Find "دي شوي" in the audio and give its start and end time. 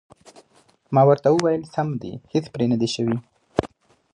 2.81-3.17